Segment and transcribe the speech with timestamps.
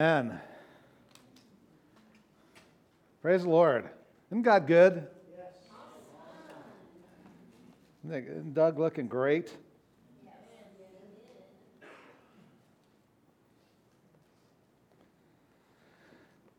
[0.00, 0.40] Amen.
[3.20, 3.90] Praise the Lord.
[4.30, 5.06] Isn't God good?
[8.06, 9.54] Isn't Doug looking great?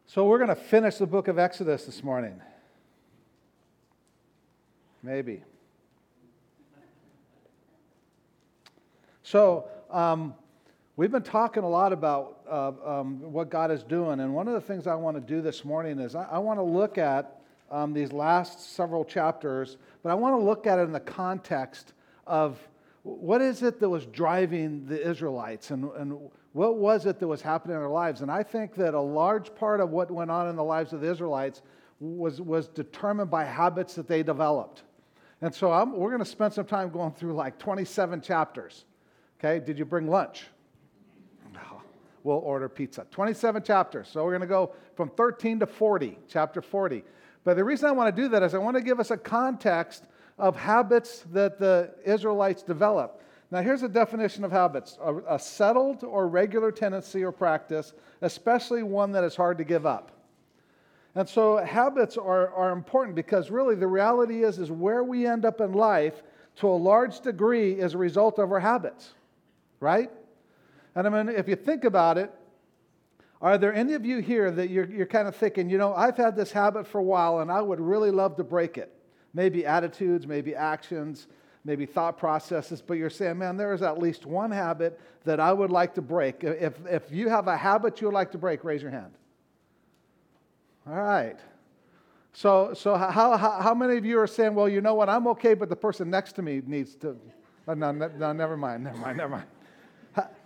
[0.05, 2.39] So, we're going to finish the book of Exodus this morning.
[5.01, 5.41] Maybe.
[9.23, 10.35] So, um,
[11.01, 14.53] we've been talking a lot about uh, um, what God is doing, and one of
[14.53, 17.41] the things I want to do this morning is I, I want to look at
[17.71, 21.93] um, these last several chapters, but I want to look at it in the context
[22.27, 22.59] of
[23.01, 26.19] what is it that was driving the Israelites and, and
[26.53, 28.21] what was it that was happening in their lives.
[28.21, 31.01] And I think that a large part of what went on in the lives of
[31.01, 31.63] the Israelites
[31.99, 34.83] was, was determined by habits that they developed.
[35.41, 38.85] And so I'm, we're going to spend some time going through like 27 chapters.
[39.39, 40.45] Okay, did you bring lunch?
[42.23, 43.05] No, we'll order pizza.
[43.11, 44.09] 27 chapters.
[44.09, 47.03] So we're going to go from 13 to 40, chapter 40.
[47.43, 49.17] But the reason I want to do that is I want to give us a
[49.17, 50.05] context
[50.37, 53.21] of habits that the Israelites develop.
[53.51, 58.81] Now, here's a definition of habits a, a, settled or regular tendency or practice, especially
[58.81, 60.11] one that is hard to give up.
[61.15, 65.43] And so, habits are, are important because really the reality is, is where we end
[65.43, 66.23] up in life
[66.57, 69.09] to a large degree is a result of our habits,
[69.81, 70.09] right?
[70.95, 72.31] And I mean, if you think about it,
[73.41, 76.17] are there any of you here that you're, you're kind of thinking, you know, I've
[76.17, 78.93] had this habit for a while and I would really love to break it?
[79.33, 81.27] Maybe attitudes, maybe actions,
[81.65, 85.53] maybe thought processes, but you're saying, man, there is at least one habit that I
[85.53, 86.43] would like to break.
[86.43, 89.11] If, if you have a habit you would like to break, raise your hand.
[90.87, 91.39] All right.
[92.33, 95.27] So, so how, how, how many of you are saying, well, you know what, I'm
[95.27, 97.17] okay, but the person next to me needs to.
[97.67, 99.47] Oh, no, no, no, never mind, never mind, never mind.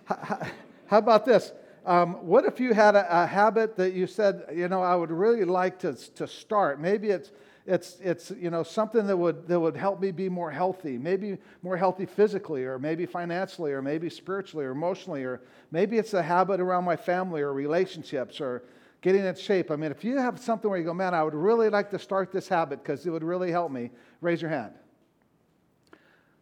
[0.05, 0.47] How,
[0.87, 1.51] how, about this?
[1.85, 5.11] Um, what if you had a, a, habit that you said, you know, I would
[5.11, 6.79] really like to, to start?
[6.79, 7.31] Maybe it's,
[7.65, 11.37] it's, it's you know, something that would, that would help me be more healthy, maybe
[11.63, 16.21] more healthy physically, or maybe financially, or maybe spiritually, or emotionally, or maybe it's a
[16.21, 18.63] habit around my family or relationships, or
[19.01, 19.71] getting in shape.
[19.71, 21.99] I mean, if you have something where you go, man, I would really like to
[21.99, 24.73] start this habit because it would really help me, raise your hand.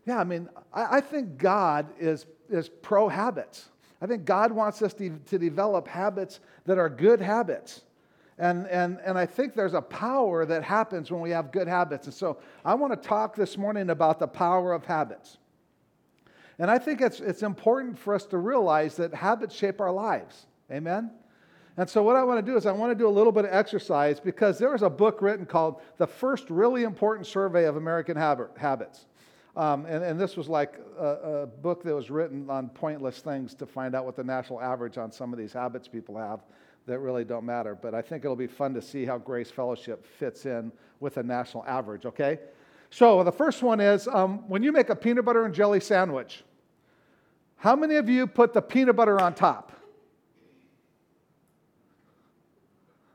[0.05, 3.69] Yeah, I mean, I, I think God is, is pro habits.
[4.01, 7.81] I think God wants us to, to develop habits that are good habits.
[8.37, 12.07] And, and, and I think there's a power that happens when we have good habits.
[12.07, 15.37] And so I want to talk this morning about the power of habits.
[16.59, 20.47] And I think it's, it's important for us to realize that habits shape our lives.
[20.71, 21.11] Amen?
[21.77, 23.45] And so, what I want to do is, I want to do a little bit
[23.45, 27.77] of exercise because there was a book written called The First Really Important Survey of
[27.77, 29.07] American Habits.
[29.55, 33.53] Um, and, and, this was like a, a, book that was written on pointless things
[33.55, 36.39] to find out what the national average on some of these habits people have
[36.87, 37.75] that really don't matter.
[37.75, 41.23] But I think it'll be fun to see how Grace Fellowship fits in with a
[41.23, 42.39] national average, okay?
[42.89, 46.43] So the first one is um, when you make a peanut butter and jelly sandwich,
[47.57, 49.71] how many of you put the peanut butter on top?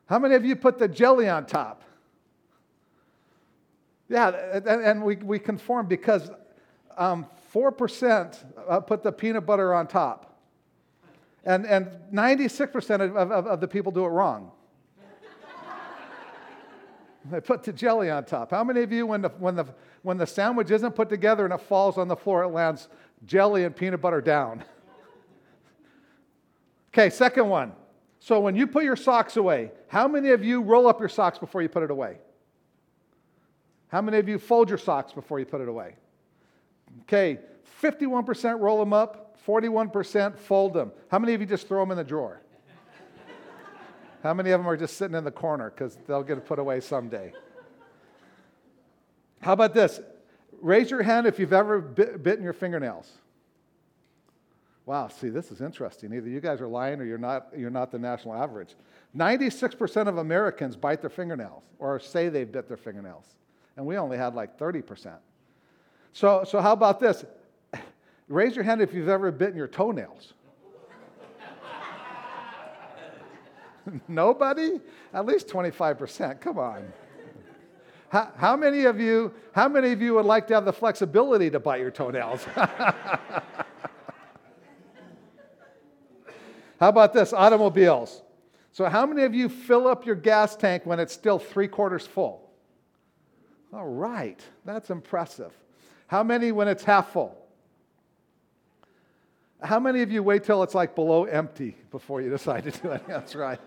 [0.06, 1.82] How many of you put the jelly on top?
[4.08, 6.30] Yeah, and we, we conform because
[6.96, 10.38] um, 4% uh, put the peanut butter on top.
[11.44, 14.50] And, and 96% of, of, of the people do it wrong.
[17.30, 18.50] they put the jelly on top.
[18.50, 19.66] How many of you, when the, when, the,
[20.02, 22.88] when the sandwich isn't put together and it falls on the floor, it lands
[23.26, 24.64] jelly and peanut butter down?
[26.92, 27.72] okay, second one.
[28.20, 31.38] So when you put your socks away, how many of you roll up your socks
[31.38, 32.18] before you put it away?
[33.88, 35.96] How many of you fold your socks before you put it away?
[37.02, 37.38] Okay,
[37.82, 40.92] 51% roll them up, 41% fold them.
[41.10, 42.40] How many of you just throw them in the drawer?
[44.22, 46.80] How many of them are just sitting in the corner because they'll get put away
[46.80, 47.32] someday?
[49.40, 50.00] How about this?
[50.60, 53.10] Raise your hand if you've ever bit, bitten your fingernails.
[54.84, 56.12] Wow, see, this is interesting.
[56.14, 58.74] Either you guys are lying or you're not, you're not the national average.
[59.16, 63.36] 96% of Americans bite their fingernails or say they've bit their fingernails
[63.78, 65.14] and we only had like 30%.
[66.12, 67.24] So, so how about this?
[68.28, 70.34] Raise your hand if you've ever bitten your toenails.
[74.08, 74.80] Nobody?
[75.14, 76.40] At least 25%.
[76.40, 76.92] Come on.
[78.08, 81.48] How, how, many of you, how many of you would like to have the flexibility
[81.48, 82.42] to bite your toenails?
[82.54, 83.44] how
[86.80, 87.32] about this?
[87.32, 88.22] Automobiles.
[88.72, 92.06] So, how many of you fill up your gas tank when it's still three quarters
[92.06, 92.47] full?
[93.72, 95.52] All right, that's impressive.
[96.06, 97.36] How many when it's half full?
[99.62, 102.90] How many of you wait till it's like below empty before you decide to do
[102.92, 103.02] it?
[103.06, 103.60] That's right.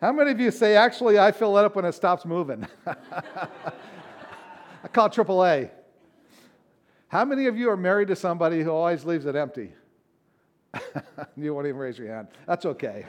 [0.00, 2.66] How many of you say, actually, I fill it up when it stops moving?
[2.86, 2.96] I
[4.92, 5.70] call it AAA.
[7.08, 9.72] How many of you are married to somebody who always leaves it empty?
[11.36, 12.28] you won't even raise your hand.
[12.46, 13.06] That's okay.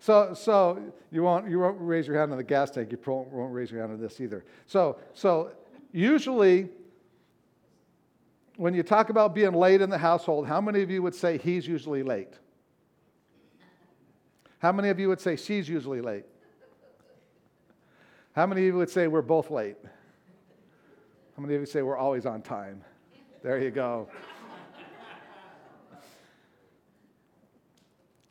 [0.00, 2.92] So, so you won't you won't raise your hand on the gas tank.
[2.92, 4.44] You won't, raise your hand on this either.
[4.66, 5.52] So, so
[5.92, 6.68] usually,
[8.56, 11.38] when you talk about being late in the household, how many of you would say
[11.38, 12.34] he's usually late?
[14.60, 16.24] How many of you would say she's usually late?
[18.34, 19.76] How many of you would say we're both late?
[21.36, 22.82] How many of you say we're always on time?
[23.42, 24.08] There you go.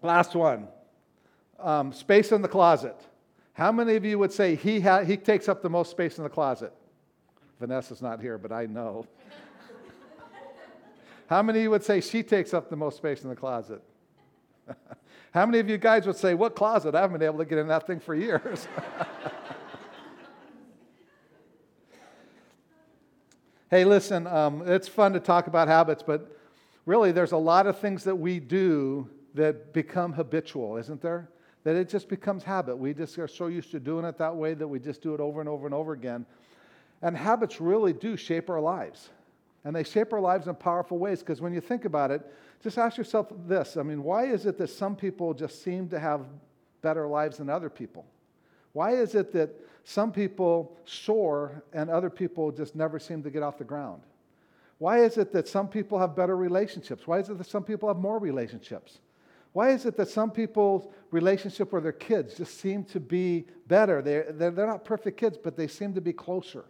[0.01, 0.67] Last one
[1.59, 2.95] um, space in the closet.
[3.53, 6.23] How many of you would say he, ha- he takes up the most space in
[6.23, 6.73] the closet?
[7.59, 9.07] Vanessa's not here, but I know.
[11.27, 13.81] How many of you would say she takes up the most space in the closet?
[15.33, 16.95] How many of you guys would say, What closet?
[16.95, 18.67] I haven't been able to get in that thing for years.
[23.71, 26.37] hey, listen, um, it's fun to talk about habits, but
[26.85, 31.27] really, there's a lot of things that we do that become habitual, isn't there?
[31.67, 32.77] That it just becomes habit.
[32.77, 35.19] We just are so used to doing it that way that we just do it
[35.19, 36.25] over and over and over again.
[37.01, 39.09] And habits really do shape our lives.
[39.65, 42.21] And they shape our lives in powerful ways because when you think about it,
[42.63, 45.99] just ask yourself this I mean, why is it that some people just seem to
[45.99, 46.21] have
[46.81, 48.05] better lives than other people?
[48.71, 49.49] Why is it that
[49.83, 54.03] some people soar and other people just never seem to get off the ground?
[54.77, 57.05] Why is it that some people have better relationships?
[57.05, 58.99] Why is it that some people have more relationships?
[59.57, 64.03] Why is it that some people's relationship with their kids just seem to be better?
[64.03, 66.65] They're, they're, they're not perfect kids, but they seem to be closer.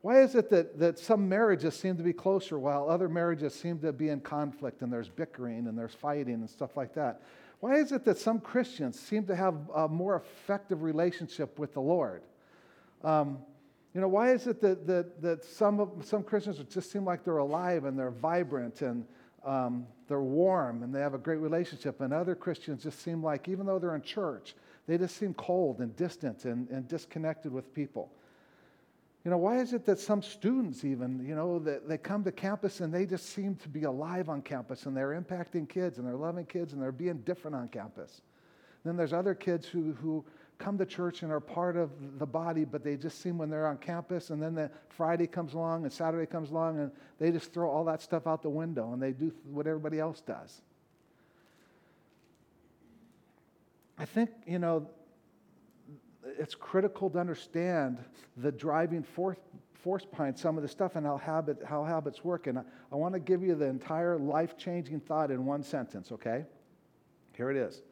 [0.00, 3.78] Why is it that, that some marriages seem to be closer while other marriages seem
[3.80, 7.20] to be in conflict and there's bickering and there's fighting and stuff like that?
[7.60, 11.82] Why is it that some Christians seem to have a more effective relationship with the
[11.82, 12.22] Lord?
[13.04, 13.36] Um,
[13.92, 17.22] you know, why is it that, that, that some, of, some Christians just seem like
[17.22, 19.04] they're alive and they're vibrant and
[19.44, 23.48] um, they're warm and they have a great relationship, and other Christians just seem like,
[23.48, 24.54] even though they're in church,
[24.86, 28.10] they just seem cold and distant and, and disconnected with people?
[29.24, 32.32] You know, why is it that some students, even, you know, that they come to
[32.32, 36.06] campus and they just seem to be alive on campus and they're impacting kids and
[36.06, 38.22] they're loving kids and they're being different on campus?
[38.84, 40.24] Then there's other kids who, who
[40.58, 43.66] come to church and are part of the body, but they just seem when they're
[43.66, 47.52] on campus and then the Friday comes along and Saturday comes along and they just
[47.52, 50.60] throw all that stuff out the window and they do what everybody else does.
[53.96, 54.88] I think, you know,
[56.38, 57.98] it's critical to understand
[58.36, 59.38] the driving force,
[59.74, 62.46] force behind some of the stuff and how, habit, how habits work.
[62.48, 62.62] And I,
[62.92, 66.44] I want to give you the entire life changing thought in one sentence, okay?
[67.36, 67.82] Here it is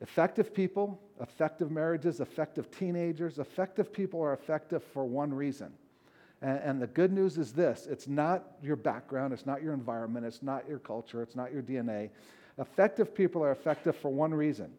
[0.00, 5.72] Effective people, effective marriages, effective teenagers, effective people are effective for one reason.
[6.42, 10.24] And, and, the good news is this it's not your background, it's not your environment,
[10.24, 12.10] it's not your culture, it's not your DNA.
[12.58, 14.70] Effective people are effective for one reason.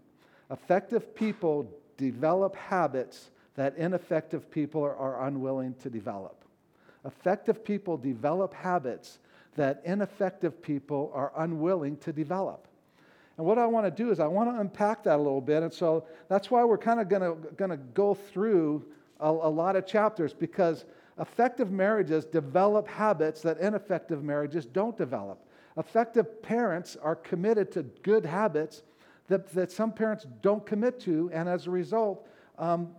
[0.49, 6.43] Effective people develop habits that ineffective people are, are unwilling to develop.
[7.05, 9.19] Effective people develop habits
[9.55, 12.67] that ineffective people are unwilling to develop.
[13.41, 15.63] And what I want to do is I want to unpack that a little bit.
[15.63, 18.85] And so that's why we're kind of going to go through
[19.19, 20.85] a, a lot of chapters because
[21.19, 25.43] effective marriages develop habits that ineffective marriages don't develop.
[25.75, 28.83] Effective parents are committed to good habits
[29.27, 32.27] that, that some parents don't commit to, and as a result,
[32.59, 32.89] um,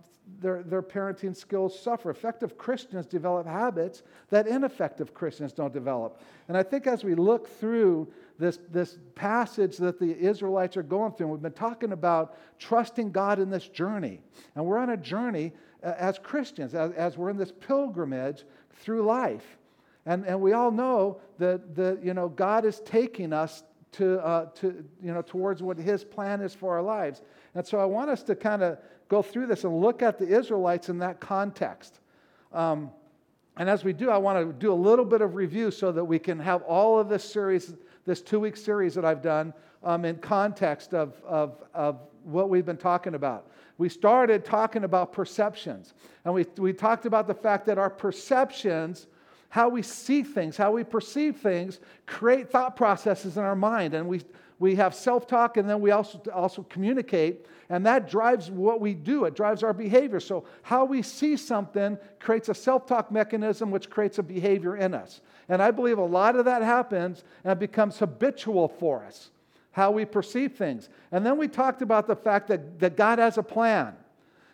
[0.41, 2.09] their, their parenting skills suffer.
[2.09, 6.19] Effective Christians develop habits that ineffective Christians don't develop.
[6.49, 8.11] And I think as we look through
[8.43, 13.13] this, this passage that the Israelites are going through, and we've been talking about trusting
[13.13, 14.19] God in this journey.
[14.55, 18.43] And we're on a journey uh, as Christians, as, as we're in this pilgrimage
[18.81, 19.45] through life.
[20.05, 24.47] And, and we all know that, that you know, God is taking us to, uh,
[24.55, 27.21] to, you know, towards what his plan is for our lives.
[27.55, 30.27] And so I want us to kind of go through this and look at the
[30.27, 32.01] Israelites in that context.
[32.51, 32.91] Um,
[33.55, 36.03] and as we do, I want to do a little bit of review so that
[36.03, 37.73] we can have all of this series,
[38.05, 42.65] this two week series that I've done, um, in context of, of, of what we've
[42.65, 43.49] been talking about.
[43.77, 45.93] We started talking about perceptions,
[46.25, 49.07] and we, we talked about the fact that our perceptions
[49.53, 53.93] how we see things, how we perceive things, create thought processes in our mind.
[53.93, 54.21] And we,
[54.63, 57.45] we have self talk and then we also, also communicate.
[57.67, 60.21] And that drives what we do, it drives our behavior.
[60.21, 64.93] So, how we see something creates a self talk mechanism, which creates a behavior in
[64.93, 65.19] us.
[65.49, 69.31] And I believe a lot of that happens and becomes habitual for us,
[69.71, 70.87] how we perceive things.
[71.11, 73.93] And then we talked about the fact that, that God has a plan.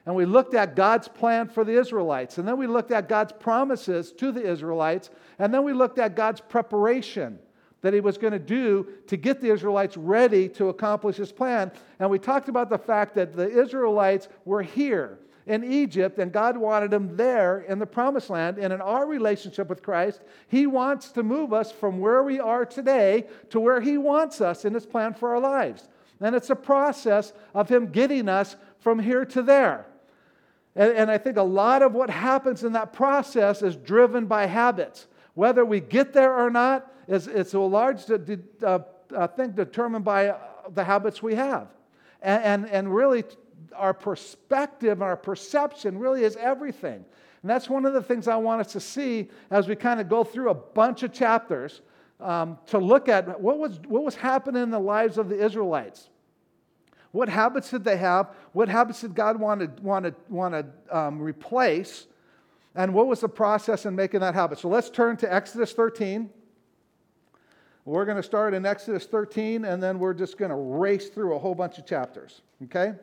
[0.07, 2.39] And we looked at God's plan for the Israelites.
[2.39, 5.11] And then we looked at God's promises to the Israelites.
[5.37, 7.37] And then we looked at God's preparation
[7.81, 11.71] that he was going to do to get the Israelites ready to accomplish his plan.
[11.99, 15.19] And we talked about the fact that the Israelites were here
[15.49, 18.59] in Egypt, and God wanted them there in the promised land.
[18.59, 22.65] And in our relationship with Christ, He wants to move us from where we are
[22.65, 25.87] today to where He wants us in His plan for our lives.
[26.21, 29.87] And it's a process of Him getting us from here to there.
[30.75, 34.45] And, and I think a lot of what happens in that process is driven by
[34.45, 35.07] habits.
[35.33, 38.79] Whether we get there or not, is, it's a large uh,
[39.15, 40.35] uh, thing determined by
[40.73, 41.67] the habits we have.
[42.21, 43.23] And, and, and really,
[43.75, 47.03] our perspective and our perception really is everything.
[47.41, 50.07] And that's one of the things I want us to see as we kind of
[50.07, 51.81] go through a bunch of chapters
[52.19, 56.09] um, to look at what was, what was happening in the lives of the Israelites.
[57.11, 58.35] What habits did they have?
[58.51, 62.05] What habits did God want to, want to, want to um, replace?
[62.75, 64.59] And what was the process in making that habit?
[64.59, 66.29] So let's turn to Exodus 13.
[67.89, 71.35] We're going to start in Exodus 13, and then we're just going to race through
[71.35, 72.41] a whole bunch of chapters.
[72.65, 72.93] Okay?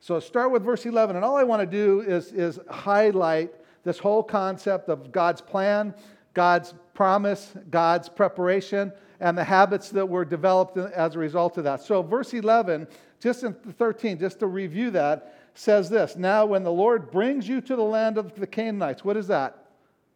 [0.00, 1.16] So start with verse 11.
[1.16, 3.52] And all I want to do is, is highlight
[3.84, 5.94] this whole concept of God's plan,
[6.32, 8.90] God's promise, God's preparation,
[9.20, 11.82] and the habits that were developed as a result of that.
[11.82, 12.88] So, verse 11,
[13.20, 17.60] just in 13, just to review that, says this Now, when the Lord brings you
[17.60, 19.66] to the land of the Canaanites, what is that?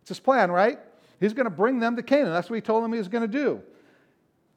[0.01, 0.79] It's his plan, right?
[1.21, 2.33] He's going to bring them to Canaan.
[2.33, 3.63] That's what he told them he was going to do.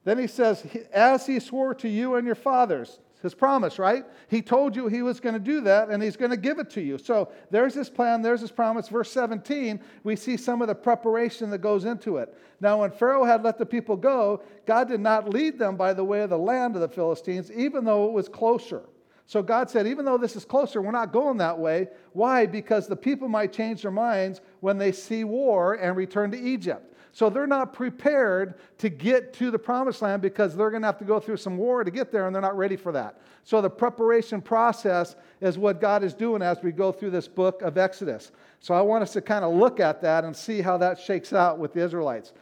[0.03, 4.05] Then he says, As he swore to you and your fathers, his promise, right?
[4.29, 6.69] He told you he was going to do that and he's going to give it
[6.71, 6.97] to you.
[6.97, 8.87] So there's his plan, there's his promise.
[8.87, 12.33] Verse 17, we see some of the preparation that goes into it.
[12.61, 16.03] Now, when Pharaoh had let the people go, God did not lead them by the
[16.03, 18.83] way of the land of the Philistines, even though it was closer.
[19.29, 21.89] So God said, even though this is closer, we're not going that way.
[22.13, 22.47] Why?
[22.47, 26.95] Because the people might change their minds when they see war and return to Egypt.
[27.11, 30.97] So they're not prepared to get to the promised land because they're going to have
[30.97, 33.21] to go through some war to get there and they're not ready for that.
[33.43, 37.61] So the preparation process is what God is doing as we go through this book
[37.61, 38.31] of Exodus.
[38.59, 41.33] So I want us to kind of look at that and see how that shakes
[41.33, 42.33] out with the Israelites.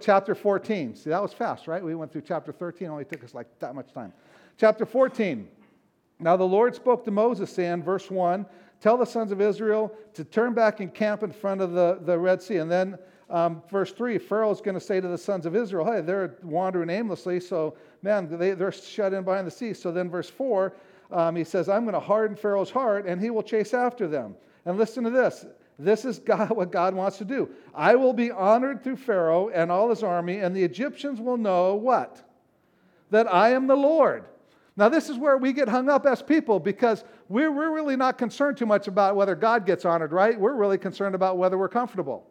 [0.00, 0.96] Chapter 14.
[0.96, 1.84] See, that was fast, right?
[1.84, 4.12] We went through chapter 13, only took us like that much time.
[4.58, 5.46] Chapter 14.
[6.22, 8.46] Now the Lord spoke to Moses, saying, verse 1,
[8.80, 12.18] Tell the sons of Israel to turn back and camp in front of the, the
[12.18, 12.56] Red Sea.
[12.56, 12.98] And then
[13.30, 16.36] um, verse 3, Pharaoh is going to say to the sons of Israel, hey, they're
[16.42, 19.72] wandering aimlessly, so man, they, they're shut in behind the sea.
[19.72, 20.74] So then, verse 4,
[21.12, 24.34] um, he says, I'm going to harden Pharaoh's heart, and he will chase after them.
[24.66, 25.46] And listen to this.
[25.78, 27.48] This is God, what God wants to do.
[27.74, 31.74] I will be honored through Pharaoh and all his army, and the Egyptians will know
[31.74, 32.22] what?
[33.10, 34.24] That I am the Lord.
[34.76, 38.16] Now, this is where we get hung up as people because we're, we're really not
[38.16, 40.38] concerned too much about whether God gets honored, right?
[40.38, 42.26] We're really concerned about whether we're comfortable.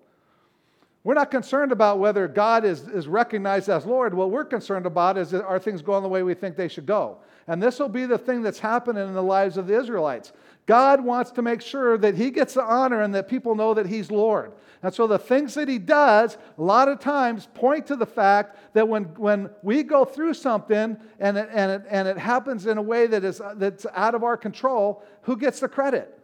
[1.04, 4.14] We're not concerned about whether God is, is recognized as Lord.
[4.14, 7.18] What we're concerned about is are things going the way we think they should go?
[7.48, 10.32] And this will be the thing that's happening in the lives of the Israelites.
[10.72, 13.88] God wants to make sure that He gets the honor and that people know that
[13.88, 14.54] He's Lord.
[14.82, 18.56] And so the things that He does, a lot of times, point to the fact
[18.72, 22.78] that when, when we go through something and it, and, it, and it happens in
[22.78, 26.18] a way that is, that's out of our control, who gets the credit?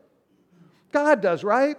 [0.93, 1.75] God does, right?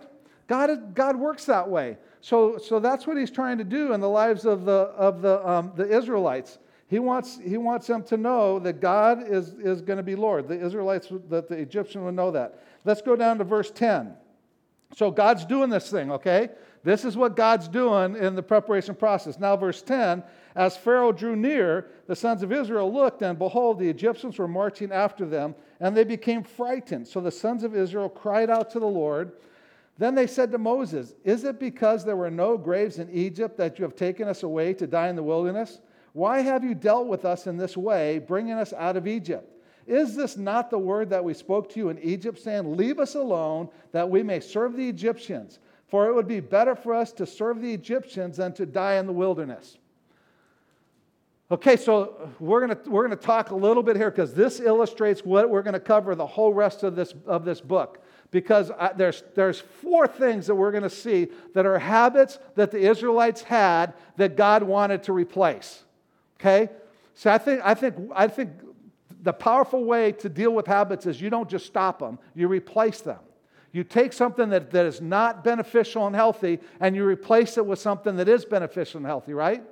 [0.47, 1.97] God, God works that way.
[2.21, 5.49] So, so that's what he's trying to do in the lives of the, of the,
[5.49, 6.59] um, the Israelites.
[6.89, 10.49] He wants, he wants them to know that God is, is going to be Lord.
[10.49, 12.63] The Israelites, that the Egyptian would know that.
[12.85, 14.15] Let's go down to verse 10.
[14.97, 16.49] So God's doing this thing, okay?
[16.83, 19.39] This is what God's doing in the preparation process.
[19.39, 20.23] Now, verse 10
[20.55, 24.91] As Pharaoh drew near, the sons of Israel looked, and behold, the Egyptians were marching
[24.91, 27.07] after them, and they became frightened.
[27.07, 29.33] So the sons of Israel cried out to the Lord.
[29.99, 33.79] Then they said to Moses, Is it because there were no graves in Egypt that
[33.79, 35.81] you have taken us away to die in the wilderness?
[36.19, 39.55] Why have you dealt with us in this way, bringing us out of Egypt?
[39.87, 43.15] Is this not the word that we spoke to you in Egypt, saying, Leave us
[43.15, 45.61] alone, that we may serve the Egyptians?
[45.87, 49.07] For it would be better for us to serve the Egyptians than to die in
[49.07, 49.79] the wilderness.
[51.53, 55.25] Okay, so we're going to we're to talk a little bit here because this illustrates
[55.25, 58.03] what we're going to cover the whole rest of this, of this book.
[58.33, 62.73] because I, there's, there's four things that we're going to see that are habits that
[62.73, 65.85] the Israelites had that God wanted to replace.
[66.41, 66.71] Okay?
[67.15, 68.51] So I think, I think, I think
[69.23, 73.01] the powerful way to deal with habits is you don't just stop them, you replace
[73.01, 73.19] them.
[73.73, 77.79] You take something that, that is not beneficial and healthy and you replace it with
[77.79, 79.63] something that is beneficial and healthy, right?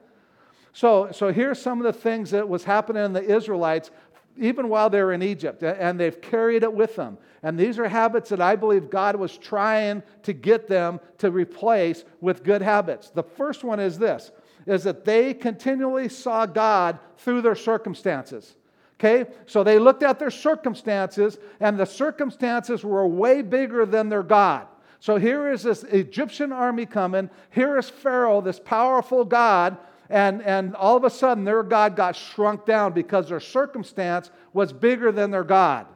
[0.74, 3.90] So, so here's some of the things that was happening in the Israelites
[4.38, 7.18] even while they were in Egypt, and they've carried it with them.
[7.42, 12.04] And these are habits that I believe God was trying to get them to replace
[12.20, 13.10] with good habits.
[13.10, 14.30] The first one is this
[14.66, 18.56] is that they continually saw God through their circumstances.
[18.98, 19.30] Okay?
[19.46, 24.66] So they looked at their circumstances, and the circumstances were way bigger than their God.
[25.00, 27.30] So here is this Egyptian army coming.
[27.50, 29.76] Here is Pharaoh, this powerful God
[30.08, 34.72] and, and all of a sudden, their God got shrunk down because their circumstance was
[34.72, 35.86] bigger than their God.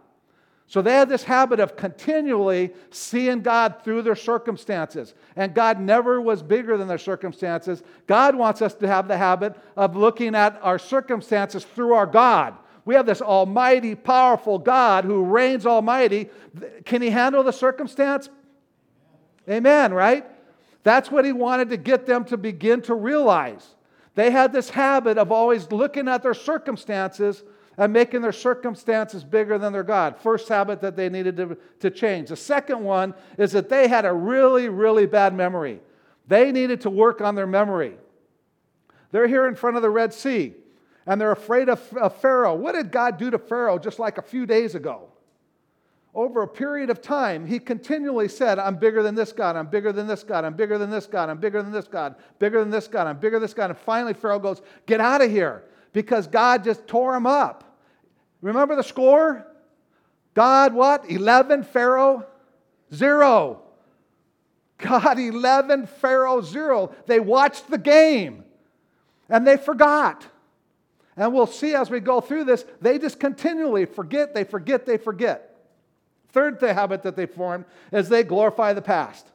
[0.70, 5.14] So they had this habit of continually seeing God through their circumstances.
[5.34, 7.82] And God never was bigger than their circumstances.
[8.06, 12.54] God wants us to have the habit of looking at our circumstances through our God.
[12.84, 16.30] We have this almighty, powerful God who reigns almighty.
[16.84, 18.28] Can he handle the circumstance?
[19.48, 20.24] Amen, right?
[20.84, 23.74] That's what he wanted to get them to begin to realize.
[24.14, 27.42] They had this habit of always looking at their circumstances
[27.80, 30.18] and making their circumstances bigger than their God.
[30.18, 32.28] First habit that they needed to, to change.
[32.28, 35.80] The second one is that they had a really, really bad memory.
[36.28, 37.94] They needed to work on their memory.
[39.12, 40.52] They're here in front of the Red Sea
[41.06, 42.54] and they're afraid of, of Pharaoh.
[42.54, 45.08] What did God do to Pharaoh just like a few days ago?
[46.12, 49.92] over a period of time, he continually said, I'm bigger than this God, I'm bigger
[49.92, 52.70] than this God, I'm bigger than this God, I'm bigger than this God, bigger than
[52.70, 53.70] this God, I'm bigger than this God.
[53.70, 57.69] And finally, Pharaoh goes, Get out of here, because God just tore him up.
[58.40, 59.46] Remember the score?
[60.34, 61.10] God, what?
[61.10, 62.26] 11, Pharaoh,
[62.94, 63.62] zero.
[64.78, 66.94] God, 11, Pharaoh, zero.
[67.06, 68.44] They watched the game
[69.28, 70.26] and they forgot.
[71.16, 74.96] And we'll see as we go through this, they just continually forget, they forget, they
[74.96, 75.46] forget.
[76.30, 79.26] Third the habit that they form is they glorify the past.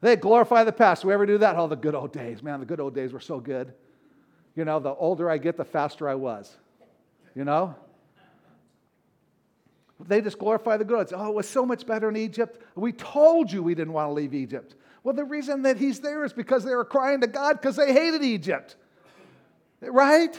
[0.00, 1.04] They glorify the past.
[1.04, 1.56] We ever do that?
[1.56, 2.42] Oh, the good old days.
[2.42, 3.72] Man, the good old days were so good.
[4.54, 6.56] You know, the older I get, the faster I was.
[7.36, 7.76] You know?
[10.00, 11.12] They just glorify the good.
[11.12, 12.62] Oh, it was so much better in Egypt.
[12.74, 14.74] We told you we didn't want to leave Egypt.
[15.04, 17.92] Well, the reason that he's there is because they were crying to God because they
[17.92, 18.76] hated Egypt.
[19.80, 20.36] Right?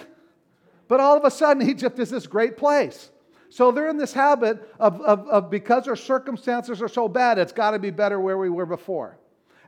[0.88, 3.12] But all of a sudden, Egypt is this great place.
[3.50, 7.54] So they're in this habit of, of, of because our circumstances are so bad, it's
[7.54, 9.18] got to be better where we were before.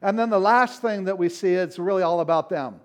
[0.01, 2.81] And then the last thing that we see, it's really all about them.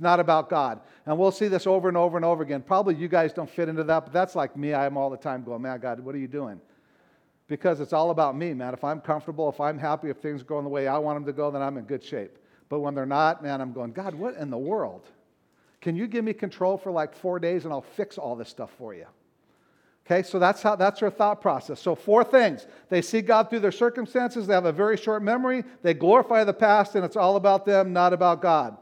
[0.00, 0.80] It's not about God.
[1.04, 2.62] And we'll see this over and over and over again.
[2.62, 4.72] Probably you guys don't fit into that, but that's like me.
[4.72, 6.58] I am all the time going, man, God, what are you doing?
[7.48, 8.72] Because it's all about me, man.
[8.72, 11.26] If I'm comfortable, if I'm happy, if things are going the way I want them
[11.26, 12.38] to go, then I'm in good shape.
[12.70, 15.06] But when they're not, man, I'm going, God, what in the world?
[15.82, 18.70] Can you give me control for like four days and I'll fix all this stuff
[18.78, 19.04] for you?
[20.06, 21.78] Okay, so that's how that's their thought process.
[21.78, 22.66] So four things.
[22.88, 26.54] They see God through their circumstances, they have a very short memory, they glorify the
[26.54, 28.78] past, and it's all about them, not about God.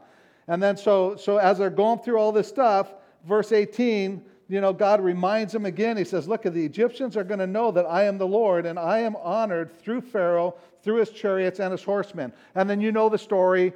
[0.49, 2.93] And then so so as they're going through all this stuff,
[3.25, 5.95] verse 18, you know, God reminds them again.
[5.95, 8.77] He says, Look, the Egyptians are going to know that I am the Lord, and
[8.77, 12.33] I am honored through Pharaoh, through his chariots and his horsemen.
[12.55, 13.73] And then you know the story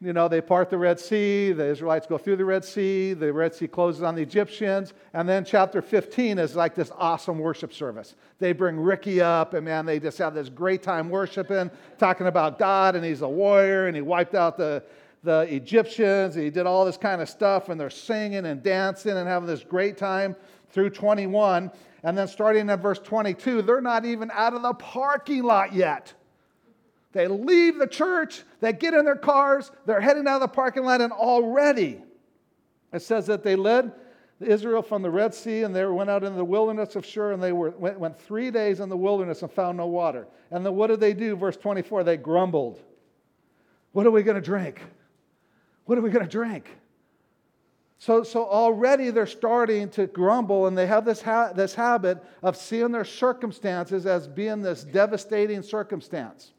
[0.00, 3.32] you know, they part the Red Sea, the Israelites go through the Red Sea, the
[3.32, 7.72] Red Sea closes on the Egyptians, and then chapter 15 is like this awesome worship
[7.72, 8.14] service.
[8.38, 12.58] They bring Ricky up, and man, they just have this great time worshiping, talking about
[12.58, 14.82] God, and he's a warrior, and he wiped out the,
[15.22, 19.28] the Egyptians, he did all this kind of stuff, and they're singing and dancing and
[19.28, 20.36] having this great time
[20.70, 21.70] through 21.
[22.02, 26.14] And then starting at verse 22, they're not even out of the parking lot yet.
[27.12, 30.84] They leave the church, they get in their cars, they're heading out of the parking
[30.84, 32.02] lot, and already
[32.92, 33.92] it says that they led
[34.40, 37.42] Israel from the Red Sea and they went out into the wilderness of Shur and
[37.42, 40.26] they were, went, went three days in the wilderness and found no water.
[40.50, 41.36] And then what did they do?
[41.36, 42.80] Verse 24, they grumbled.
[43.92, 44.82] What are we going to drink?
[45.86, 46.68] What are we going to drink?
[47.98, 52.56] So, so already they're starting to grumble, and they have this, ha- this habit of
[52.56, 56.52] seeing their circumstances as being this devastating circumstance.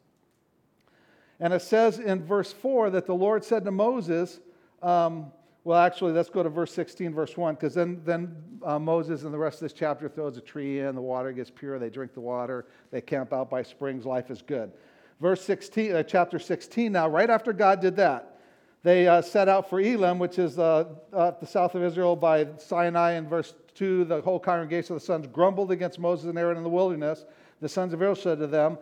[1.39, 4.39] And it says in verse 4 that the Lord said to Moses,
[4.81, 5.31] um,
[5.63, 9.33] well, actually, let's go to verse 16, verse 1, because then, then uh, Moses and
[9.33, 12.13] the rest of this chapter throws a tree in, the water gets pure, they drink
[12.13, 14.71] the water, they camp out by springs, life is good.
[15.19, 18.36] Verse 16, uh, chapter 16, now, right after God did that,
[18.83, 23.13] they uh, set out for Elim, which is uh, the south of Israel by Sinai.
[23.13, 26.63] In verse 2, the whole congregation of the sons grumbled against Moses and Aaron in
[26.63, 27.25] the wilderness.
[27.59, 28.77] The sons of Israel said to them,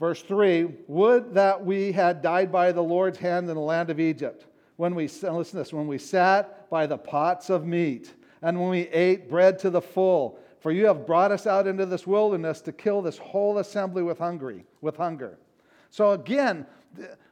[0.00, 4.00] verse 3 Would that we had died by the Lord's hand in the land of
[4.00, 4.46] Egypt,
[4.76, 8.70] when we, listen to this, when we sat by the pots of meat, and when
[8.70, 10.38] we ate bread to the full.
[10.60, 14.18] For you have brought us out into this wilderness to kill this whole assembly with,
[14.18, 15.38] hungry, with hunger.
[15.90, 16.66] So again,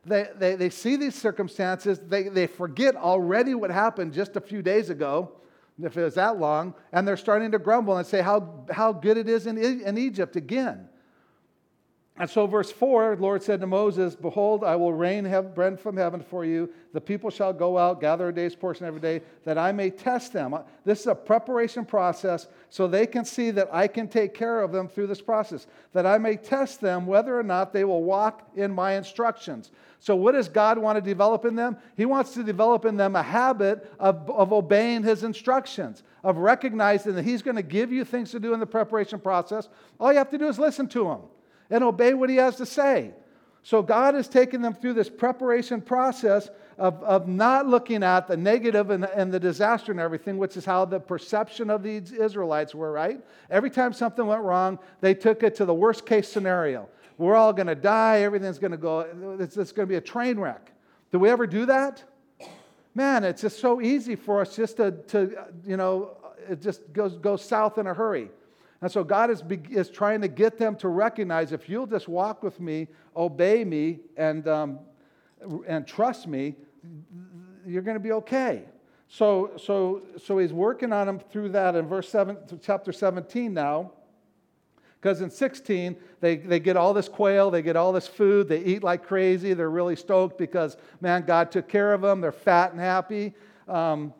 [0.05, 4.63] they, they, they see these circumstances, they, they forget already what happened just a few
[4.63, 5.33] days ago,
[5.83, 9.17] if it was that long, and they're starting to grumble and say how, how good
[9.17, 10.89] it is in, in Egypt again.
[12.19, 15.99] And so, verse 4, the Lord said to Moses, Behold, I will rain bread from
[15.99, 16.71] heaven for you.
[16.95, 20.33] The people shall go out, gather a day's portion every day, that I may test
[20.33, 20.55] them.
[20.55, 24.63] Uh, this is a preparation process so they can see that I can take care
[24.63, 28.03] of them through this process, that I may test them whether or not they will
[28.03, 29.71] walk in my instructions.
[30.01, 31.77] So, what does God want to develop in them?
[31.99, 37.15] He wants to develop in them a habit of, of obeying His instructions, of recognizing
[37.17, 39.69] that He's going to give you things to do in the preparation process.
[40.01, 41.19] All you have to do is listen to Him
[41.71, 43.13] and obey what he has to say.
[43.63, 48.37] So God is taking them through this preparation process of, of not looking at the
[48.37, 52.77] negative and, and the disaster and everything, which is how the perception of these Israelites
[52.77, 53.21] were, right?
[53.51, 56.89] Every time something went wrong, they took it to the worst case scenario.
[57.19, 59.01] We're all going to die, everything's going to go,
[59.41, 60.71] it's, it's going to be a train wreck.
[61.11, 62.05] Do we ever do that?
[62.95, 66.17] Man, it's just so easy for us just to, to you know,
[66.49, 68.31] it just goes, goes south in a hurry.
[68.83, 72.43] And so God is, is trying to get them to recognize if you'll just walk
[72.43, 74.79] with me, obey me, and, um,
[75.67, 76.57] and trust me,
[77.67, 78.65] you're going to be okay.
[79.09, 83.93] So, so, so he's working on them through that in verse 7, chapter 17 now.
[85.01, 88.61] Because in 16, they, they get all this quail, they get all this food, they
[88.65, 92.73] eat like crazy, they're really stoked because, man, God took care of them, they're fat
[92.73, 93.35] and happy.
[93.69, 94.13] Um,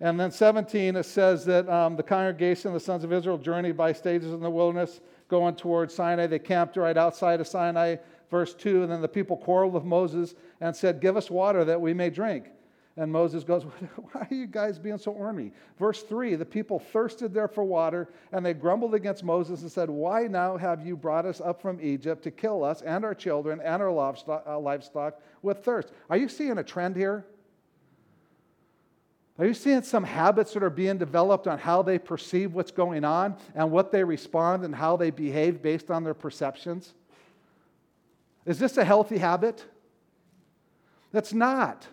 [0.00, 3.76] and then 17, it says that um, the congregation of the sons of Israel journeyed
[3.76, 6.26] by stages in the wilderness going towards Sinai.
[6.26, 7.96] They camped right outside of Sinai,
[8.30, 8.82] verse 2.
[8.82, 12.08] And then the people quarreled with Moses and said, Give us water that we may
[12.08, 12.46] drink.
[12.96, 13.64] And Moses goes,
[14.12, 15.52] Why are you guys being so ornery?
[15.78, 19.90] Verse 3 The people thirsted there for water, and they grumbled against Moses and said,
[19.90, 23.60] Why now have you brought us up from Egypt to kill us and our children
[23.60, 25.92] and our uh, livestock with thirst?
[26.08, 27.26] Are you seeing a trend here?
[29.40, 33.06] Are you seeing some habits that are being developed on how they perceive what's going
[33.06, 36.92] on and what they respond and how they behave based on their perceptions?
[38.44, 39.64] Is this a healthy habit?
[41.10, 41.86] That's not.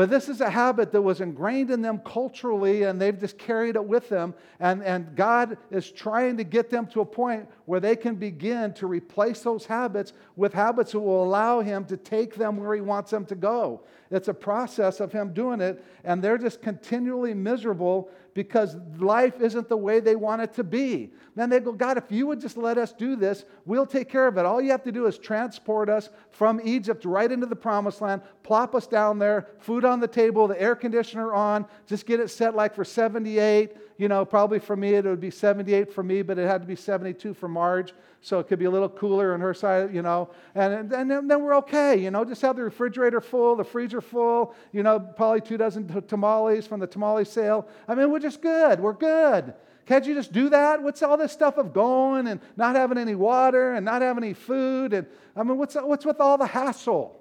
[0.00, 3.76] But this is a habit that was ingrained in them culturally, and they've just carried
[3.76, 4.32] it with them.
[4.58, 8.72] And, and God is trying to get them to a point where they can begin
[8.76, 12.80] to replace those habits with habits that will allow Him to take them where He
[12.80, 13.82] wants them to go.
[14.10, 19.68] It's a process of Him doing it, and they're just continually miserable because life isn't
[19.68, 21.10] the way they want it to be.
[21.34, 24.26] Then they go, God, if you would just let us do this, we'll take care
[24.26, 24.46] of it.
[24.46, 28.22] All you have to do is transport us from Egypt right into the promised land,
[28.42, 32.28] plop us down there, food on the table, the air conditioner on, just get it
[32.28, 36.22] set like for 78 you know, probably for me it would be 78 for me,
[36.22, 37.92] but it had to be 72 for Marge.
[38.22, 40.30] So it could be a little cooler on her side, you know.
[40.54, 42.24] And, and then, we're okay, you know.
[42.24, 46.80] Just have the refrigerator full, the freezer full, you know, probably two dozen tamales from
[46.80, 47.68] the tamale sale.
[47.86, 48.80] I mean, we're just good.
[48.80, 49.52] We're good.
[49.84, 50.82] Can't you just do that?
[50.82, 54.32] What's all this stuff of going and not having any water and not having any
[54.32, 54.94] food?
[54.94, 57.19] And I mean, what's, what's with all the hassle?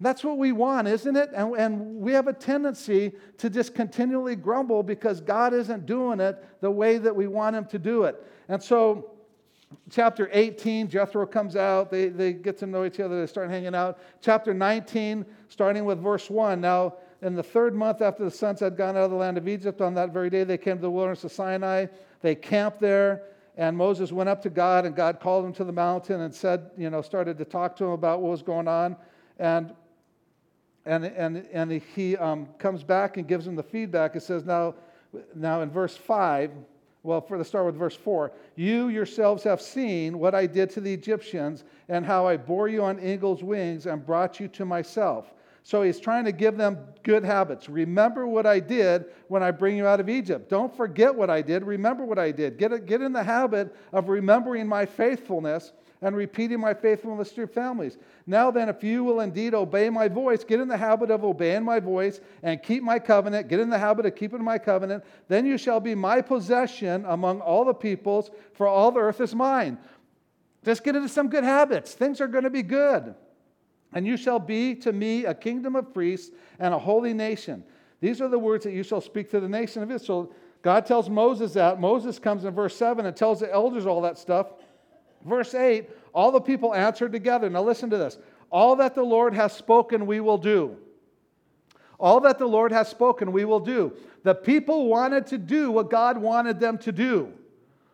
[0.00, 1.30] That's what we want, isn't it?
[1.34, 6.44] And, and we have a tendency to just continually grumble because God isn't doing it
[6.60, 8.24] the way that we want Him to do it.
[8.48, 9.10] And so,
[9.90, 11.90] chapter 18, Jethro comes out.
[11.90, 13.20] They, they get to know each other.
[13.20, 13.98] They start hanging out.
[14.20, 16.60] Chapter 19, starting with verse 1.
[16.60, 19.48] Now, in the third month after the sons had gone out of the land of
[19.48, 21.86] Egypt, on that very day they came to the wilderness of Sinai.
[22.20, 23.22] They camped there.
[23.56, 26.70] And Moses went up to God, and God called him to the mountain and said,
[26.78, 28.96] you know, started to talk to him about what was going on.
[29.40, 29.74] And
[30.88, 34.16] and, and, and he um, comes back and gives him the feedback.
[34.16, 34.74] It says, now,
[35.34, 36.50] now in verse 5,
[37.02, 40.80] well, for the start with verse 4, you yourselves have seen what I did to
[40.80, 45.32] the Egyptians and how I bore you on eagle's wings and brought you to myself.
[45.62, 47.68] So he's trying to give them good habits.
[47.68, 50.48] Remember what I did when I bring you out of Egypt.
[50.48, 51.64] Don't forget what I did.
[51.64, 52.56] Remember what I did.
[52.56, 57.46] Get, get in the habit of remembering my faithfulness and repeating my faithfulness to your
[57.46, 57.98] families.
[58.26, 61.64] Now then, if you will indeed obey my voice, get in the habit of obeying
[61.64, 65.46] my voice and keep my covenant, get in the habit of keeping my covenant, then
[65.46, 69.78] you shall be my possession among all the peoples, for all the earth is mine.
[70.64, 71.94] Just get into some good habits.
[71.94, 73.14] Things are going to be good.
[73.92, 77.64] And you shall be to me a kingdom of priests and a holy nation.
[78.00, 80.32] These are the words that you shall speak to the nation of Israel.
[80.62, 81.80] God tells Moses that.
[81.80, 84.48] Moses comes in verse 7 and tells the elders all that stuff.
[85.24, 87.48] Verse 8 all the people answered together.
[87.48, 88.18] Now listen to this.
[88.50, 90.76] All that the Lord has spoken, we will do.
[92.00, 93.92] All that the Lord has spoken, we will do.
[94.22, 97.32] The people wanted to do what God wanted them to do.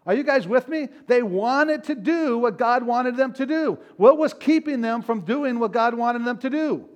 [0.06, 0.88] Are you guys with me?
[1.06, 3.78] They wanted to do what God wanted them to do.
[3.96, 6.88] What was keeping them from doing what God wanted them to do?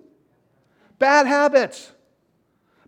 [0.99, 1.93] Bad habits.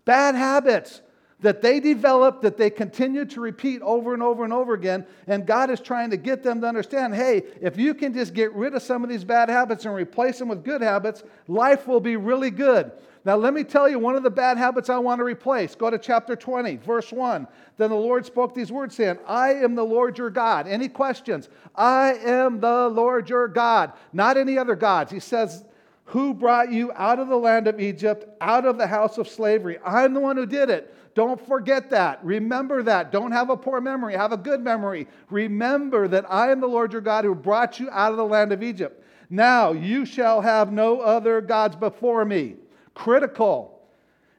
[0.05, 1.01] Bad habits
[1.41, 5.05] that they develop, that they continue to repeat over and over and over again.
[5.27, 8.53] And God is trying to get them to understand hey, if you can just get
[8.53, 11.99] rid of some of these bad habits and replace them with good habits, life will
[11.99, 12.91] be really good.
[13.23, 15.75] Now, let me tell you one of the bad habits I want to replace.
[15.75, 17.47] Go to chapter 20, verse 1.
[17.77, 20.67] Then the Lord spoke these words, saying, I am the Lord your God.
[20.67, 21.47] Any questions?
[21.75, 25.11] I am the Lord your God, not any other gods.
[25.11, 25.65] He says,
[26.05, 29.77] Who brought you out of the land of Egypt, out of the house of slavery?
[29.85, 30.95] I'm the one who did it.
[31.13, 32.23] Don't forget that.
[32.23, 33.11] Remember that.
[33.11, 35.07] Don't have a poor memory, have a good memory.
[35.29, 38.51] Remember that I am the Lord your God who brought you out of the land
[38.51, 39.03] of Egypt.
[39.29, 42.55] Now you shall have no other gods before me
[42.93, 43.79] critical.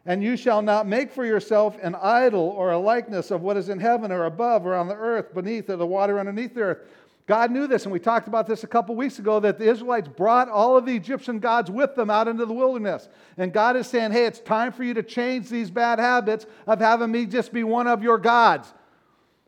[0.05, 3.69] And you shall not make for yourself an idol or a likeness of what is
[3.69, 6.79] in heaven or above or on the earth, beneath or the water underneath the earth.
[7.27, 10.09] God knew this, and we talked about this a couple weeks ago that the Israelites
[10.09, 13.09] brought all of the Egyptian gods with them out into the wilderness.
[13.37, 16.81] And God is saying, hey, it's time for you to change these bad habits of
[16.81, 18.73] having me just be one of your gods.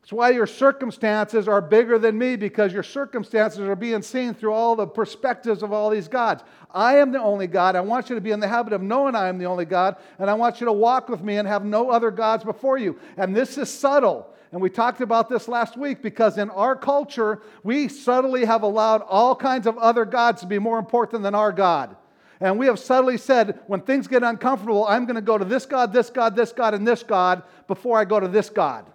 [0.05, 4.53] That's why your circumstances are bigger than me because your circumstances are being seen through
[4.53, 6.45] all the perspectives of all these gods.
[6.71, 7.75] I am the only God.
[7.75, 9.97] I want you to be in the habit of knowing I am the only God,
[10.19, 12.99] and I want you to walk with me and have no other gods before you.
[13.17, 14.29] And this is subtle.
[14.55, 19.03] And we talked about this last week because in our culture, we subtly have allowed
[19.03, 21.97] all kinds of other gods to be more important than our God.
[22.39, 25.67] And we have subtly said, when things get uncomfortable, I'm going to go to this
[25.67, 28.87] God, this God, this God, and this God before I go to this God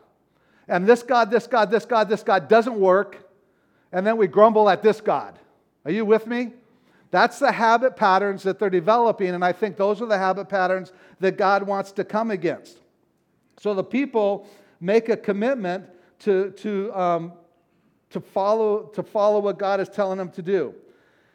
[0.69, 3.29] and this God, this God, this God, this God doesn't work,
[3.91, 5.37] and then we grumble at this God.
[5.83, 6.53] Are you with me?
[7.11, 10.93] That's the habit patterns that they're developing, and I think those are the habit patterns
[11.19, 12.77] that God wants to come against.
[13.59, 14.47] So the people
[14.79, 15.85] make a commitment
[16.19, 17.33] to, to, um,
[18.09, 20.73] to, follow, to follow what God is telling them to do.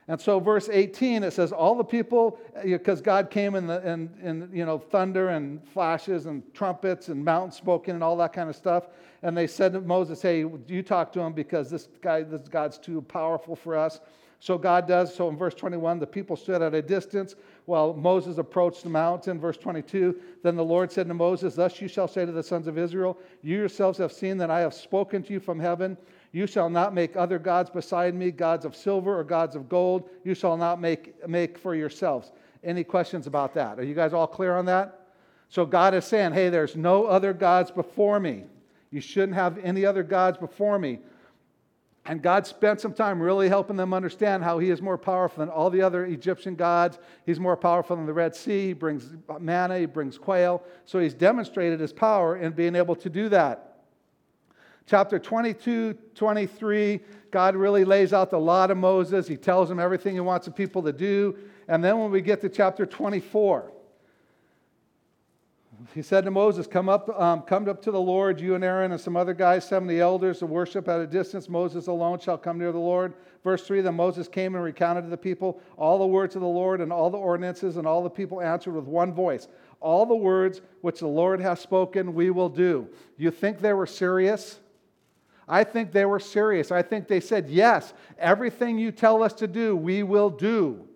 [0.07, 4.11] And so, verse 18, it says, All the people, because God came in, the, in,
[4.22, 8.50] in you know, thunder and flashes and trumpets and mountain smoking and all that kind
[8.50, 8.88] of stuff.
[9.22, 12.76] And they said to Moses, Hey, you talk to him because this guy, this God's
[12.76, 14.00] too powerful for us.
[14.44, 15.14] So God does.
[15.14, 19.40] So in verse 21, the people stood at a distance while Moses approached the mountain.
[19.40, 22.66] Verse 22, then the Lord said to Moses, Thus you shall say to the sons
[22.66, 25.96] of Israel, You yourselves have seen that I have spoken to you from heaven.
[26.33, 30.11] You shall not make other gods beside me, gods of silver or gods of gold.
[30.24, 32.30] You shall not make, make for yourselves.
[32.62, 33.78] Any questions about that?
[33.78, 35.07] Are you guys all clear on that?
[35.48, 38.44] So God is saying, hey, there's no other gods before me.
[38.90, 40.98] You shouldn't have any other gods before me.
[42.06, 45.48] And God spent some time really helping them understand how He is more powerful than
[45.48, 46.98] all the other Egyptian gods.
[47.24, 48.68] He's more powerful than the Red Sea.
[48.68, 50.62] He brings manna, He brings quail.
[50.84, 53.74] So He's demonstrated His power in being able to do that.
[54.86, 59.26] Chapter 22, 23, God really lays out the law to Moses.
[59.26, 61.38] He tells him everything he wants the people to do.
[61.68, 63.72] And then when we get to chapter 24,
[65.92, 68.92] he said to Moses, Come up, um, come up to the Lord, you and Aaron
[68.92, 71.48] and some other guys, 70 elders, to worship at a distance.
[71.48, 73.14] Moses alone shall come near the Lord.
[73.42, 76.48] Verse 3 Then Moses came and recounted to the people all the words of the
[76.48, 79.48] Lord and all the ordinances, and all the people answered with one voice
[79.80, 82.88] All the words which the Lord hath spoken, we will do.
[83.16, 84.60] You think they were serious?
[85.46, 86.72] I think they were serious.
[86.72, 90.88] I think they said, Yes, everything you tell us to do, we will do.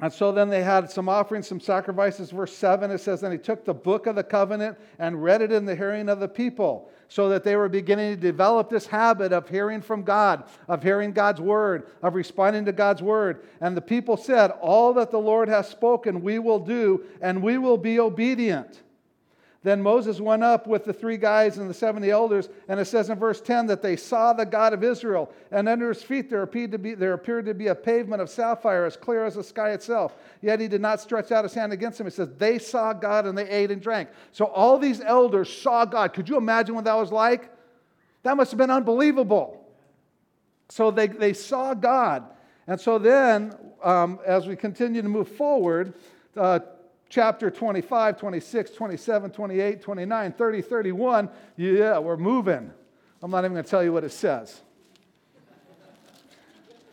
[0.00, 2.30] And so then they had some offerings, some sacrifices.
[2.30, 5.50] Verse 7, it says, And he took the book of the covenant and read it
[5.50, 9.32] in the hearing of the people, so that they were beginning to develop this habit
[9.32, 13.44] of hearing from God, of hearing God's word, of responding to God's word.
[13.60, 17.58] And the people said, All that the Lord has spoken, we will do, and we
[17.58, 18.82] will be obedient.
[19.64, 23.10] Then Moses went up with the three guys and the 70 elders, and it says
[23.10, 26.42] in verse 10 that they saw the God of Israel, and under his feet there
[26.42, 29.42] appeared to be, there appeared to be a pavement of sapphire as clear as the
[29.42, 30.14] sky itself.
[30.42, 32.06] Yet he did not stretch out his hand against them.
[32.06, 34.10] It says, They saw God and they ate and drank.
[34.30, 36.12] So all these elders saw God.
[36.12, 37.50] Could you imagine what that was like?
[38.22, 39.66] That must have been unbelievable.
[40.68, 42.24] So they, they saw God.
[42.68, 45.94] And so then, um, as we continue to move forward,
[46.36, 46.60] uh,
[47.08, 52.70] chapter 25, 26, 27, 28, 29, 30, 31, yeah, we're moving.
[53.22, 54.60] I'm not even going to tell you what it says.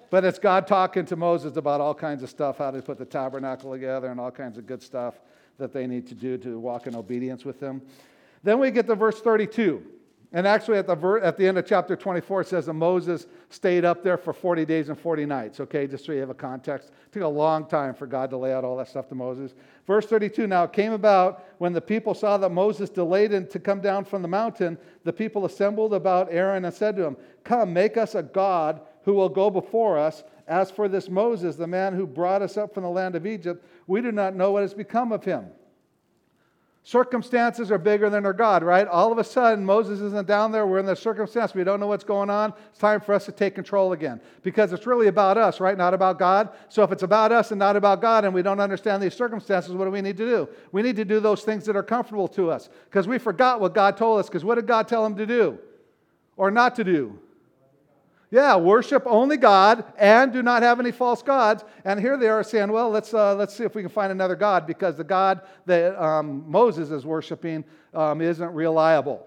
[0.09, 3.05] But it's God talking to Moses about all kinds of stuff, how to put the
[3.05, 5.15] tabernacle together and all kinds of good stuff
[5.57, 7.81] that they need to do to walk in obedience with him.
[8.43, 9.83] Then we get to verse 32.
[10.35, 13.25] And actually, at the, ver- at the end of chapter 24, it says that Moses
[13.49, 16.33] stayed up there for 40 days and 40 nights, okay, just so you have a
[16.33, 16.89] context.
[16.89, 19.53] It took a long time for God to lay out all that stuff to Moses.
[19.87, 23.79] Verse 32 Now it came about when the people saw that Moses delayed to come
[23.79, 27.95] down from the mountain, the people assembled about Aaron and said to him, Come, make
[27.95, 30.25] us a God who will go before us.
[30.49, 33.65] As for this Moses, the man who brought us up from the land of Egypt,
[33.87, 35.45] we do not know what has become of him.
[36.87, 38.87] Circumstances are bigger than our God, right?
[38.87, 40.67] All of a sudden, Moses isn't down there.
[40.67, 41.55] We're in the circumstance.
[41.55, 42.53] We don't know what's going on.
[42.69, 45.75] It's time for us to take control again because it's really about us, right?
[45.75, 46.49] Not about God.
[46.69, 49.73] So if it's about us and not about God and we don't understand these circumstances,
[49.73, 50.47] what do we need to do?
[50.71, 53.73] We need to do those things that are comfortable to us because we forgot what
[53.73, 54.27] God told us.
[54.27, 55.57] Because what did God tell him to do
[56.37, 57.17] or not to do?
[58.35, 61.63] Yeah, worship only God and do not have any false gods.
[61.85, 64.35] And here they are saying, well, let's, uh, let's see if we can find another
[64.35, 69.25] God because the God that um, Moses is worshiping um, isn't reliable.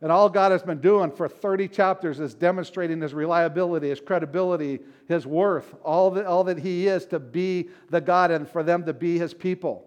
[0.00, 4.80] And all God has been doing for 30 chapters is demonstrating his reliability, his credibility,
[5.06, 8.86] his worth, all that, all that he is to be the God and for them
[8.86, 9.85] to be his people.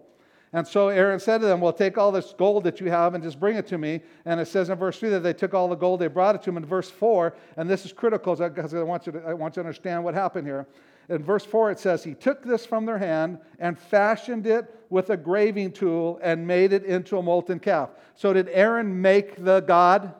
[0.52, 3.22] And so Aaron said to them, Well, take all this gold that you have and
[3.22, 4.00] just bring it to me.
[4.24, 6.42] And it says in verse 3 that they took all the gold, they brought it
[6.42, 6.56] to him.
[6.56, 9.62] In verse 4, and this is critical because I want you to, I want you
[9.62, 10.66] to understand what happened here.
[11.08, 15.10] In verse 4, it says, He took this from their hand and fashioned it with
[15.10, 17.90] a graving tool and made it into a molten calf.
[18.16, 20.14] So did Aaron make the God?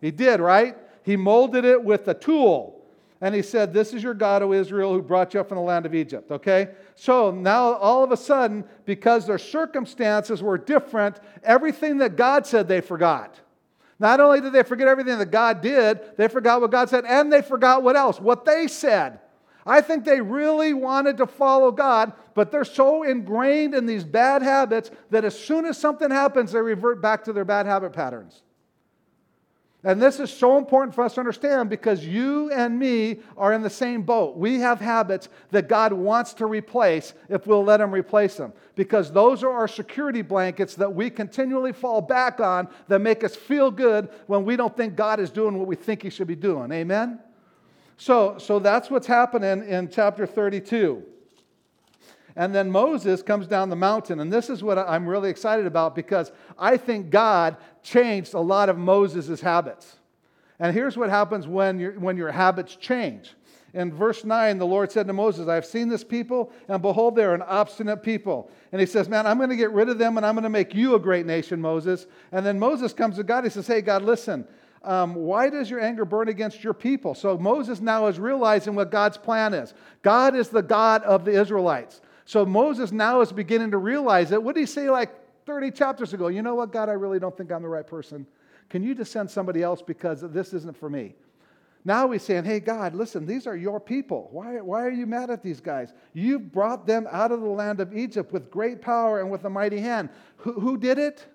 [0.00, 0.76] He did, right?
[1.02, 2.81] He molded it with a tool
[3.22, 5.62] and he said, This is your God, O Israel, who brought you up from the
[5.62, 6.30] land of Egypt.
[6.32, 6.70] Okay?
[6.96, 12.66] So now all of a sudden, because their circumstances were different, everything that God said
[12.66, 13.38] they forgot.
[14.00, 17.32] Not only did they forget everything that God did, they forgot what God said, and
[17.32, 18.20] they forgot what else?
[18.20, 19.20] What they said.
[19.64, 24.42] I think they really wanted to follow God, but they're so ingrained in these bad
[24.42, 28.42] habits that as soon as something happens, they revert back to their bad habit patterns.
[29.84, 33.62] And this is so important for us to understand because you and me are in
[33.62, 34.36] the same boat.
[34.36, 38.52] We have habits that God wants to replace if we'll let Him replace them.
[38.76, 43.34] Because those are our security blankets that we continually fall back on that make us
[43.34, 46.36] feel good when we don't think God is doing what we think He should be
[46.36, 46.70] doing.
[46.70, 47.18] Amen?
[47.96, 51.02] So, so that's what's happening in chapter 32.
[52.36, 54.20] And then Moses comes down the mountain.
[54.20, 58.68] And this is what I'm really excited about because I think God changed a lot
[58.68, 59.96] of Moses' habits.
[60.58, 63.34] And here's what happens when, when your habits change.
[63.74, 67.16] In verse 9, the Lord said to Moses, I have seen this people, and behold,
[67.16, 68.50] they're an obstinate people.
[68.70, 70.50] And he says, Man, I'm going to get rid of them, and I'm going to
[70.50, 72.06] make you a great nation, Moses.
[72.32, 73.44] And then Moses comes to God.
[73.44, 74.46] He says, Hey, God, listen,
[74.84, 77.14] um, why does your anger burn against your people?
[77.14, 79.72] So Moses now is realizing what God's plan is.
[80.02, 82.02] God is the God of the Israelites.
[82.24, 84.42] So Moses now is beginning to realize it.
[84.42, 85.10] What did he say like
[85.46, 86.28] 30 chapters ago?
[86.28, 88.26] You know what, God, I really don't think I'm the right person.
[88.70, 91.14] Can you just send somebody else because this isn't for me?
[91.84, 94.28] Now he's saying, hey, God, listen, these are your people.
[94.30, 95.92] Why, why are you mad at these guys?
[96.12, 99.50] You brought them out of the land of Egypt with great power and with a
[99.50, 100.08] mighty hand.
[100.38, 101.26] Who, who did it?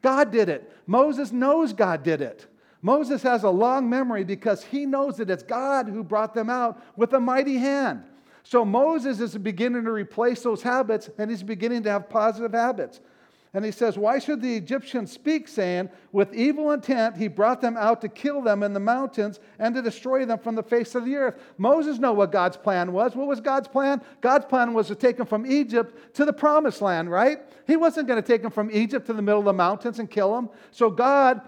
[0.00, 0.72] God did it.
[0.86, 2.46] Moses knows God did it.
[2.80, 6.80] Moses has a long memory because he knows that it's God who brought them out
[6.96, 8.04] with a mighty hand.
[8.48, 12.98] So Moses is beginning to replace those habits and he's beginning to have positive habits.
[13.52, 17.76] And he says, Why should the Egyptians speak, saying, With evil intent he brought them
[17.76, 21.04] out to kill them in the mountains and to destroy them from the face of
[21.04, 21.38] the earth?
[21.58, 23.14] Moses knew what God's plan was.
[23.14, 24.00] What was God's plan?
[24.22, 27.40] God's plan was to take them from Egypt to the promised land, right?
[27.66, 30.10] He wasn't going to take them from Egypt to the middle of the mountains and
[30.10, 30.48] kill them.
[30.70, 31.46] So God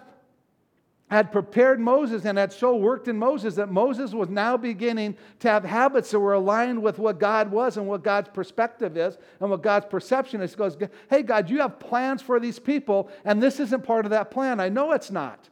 [1.11, 5.49] had prepared Moses and had so worked in Moses that Moses was now beginning to
[5.49, 9.49] have habits that were aligned with what God was and what God's perspective is and
[9.49, 10.51] what God's perception is.
[10.51, 10.77] He goes,
[11.09, 14.61] Hey, God, you have plans for these people, and this isn't part of that plan.
[14.61, 15.49] I know it's not.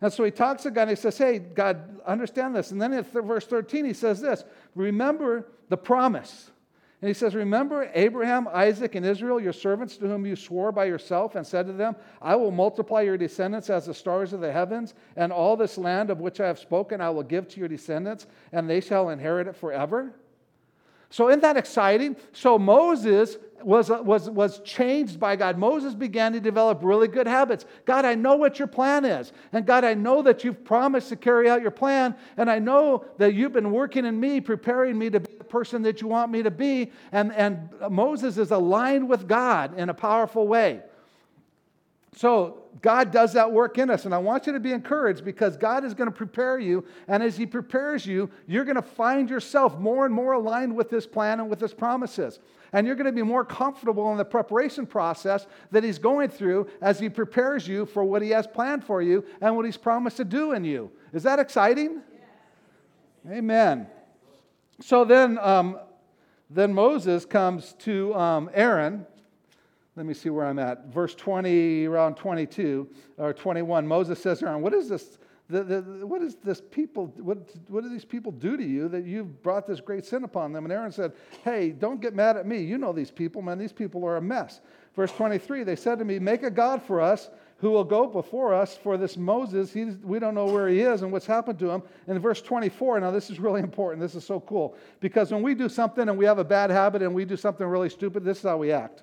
[0.00, 2.70] And so he talks to God and he says, Hey, God, understand this.
[2.70, 4.44] And then in verse 13, he says this
[4.76, 6.49] Remember the promise
[7.02, 10.84] and he says, Remember Abraham, Isaac, and Israel, your servants, to whom you swore by
[10.84, 14.52] yourself and said to them, I will multiply your descendants as the stars of the
[14.52, 17.68] heavens, and all this land of which I have spoken I will give to your
[17.68, 20.12] descendants, and they shall inherit it forever.
[21.08, 22.16] So, isn't that exciting?
[22.32, 25.58] So, Moses was, was, was changed by God.
[25.58, 27.64] Moses began to develop really good habits.
[27.84, 29.32] God, I know what your plan is.
[29.52, 32.14] And God, I know that you've promised to carry out your plan.
[32.36, 36.00] And I know that you've been working in me, preparing me to be person that
[36.00, 36.90] you want me to be.
[37.12, 40.80] And, and Moses is aligned with God in a powerful way.
[42.16, 44.04] So God does that work in us.
[44.04, 46.84] And I want you to be encouraged because God is going to prepare you.
[47.08, 50.90] And as He prepares you, you're going to find yourself more and more aligned with
[50.90, 52.40] His plan and with His promises.
[52.72, 56.68] And you're going to be more comfortable in the preparation process that He's going through
[56.80, 60.16] as He prepares you for what He has planned for you and what He's promised
[60.18, 60.90] to do in you.
[61.12, 62.02] Is that exciting?
[62.12, 63.38] Yes.
[63.38, 63.86] Amen.
[64.80, 65.78] So then, um,
[66.48, 69.06] then Moses comes to um, Aaron
[69.96, 70.86] let me see where I'm at.
[70.86, 75.18] Verse 20, around 22 or 21, Moses says Aaron, What is this?
[75.48, 77.12] The, the, what is this people?
[77.18, 80.52] What, what do these people do to you that you've brought this great sin upon
[80.52, 80.64] them?
[80.64, 81.12] And Aaron said,
[81.44, 82.62] Hey, don't get mad at me.
[82.62, 83.58] You know these people, man.
[83.58, 84.60] These people are a mess.
[84.94, 87.28] Verse 23, they said to me, Make a God for us
[87.60, 89.72] who will go before us for this Moses.
[89.72, 91.82] He's, we don't know where he is and what's happened to him.
[92.06, 94.00] And in verse 24, now this is really important.
[94.00, 94.76] This is so cool.
[95.00, 97.66] Because when we do something and we have a bad habit and we do something
[97.66, 99.02] really stupid, this is how we act.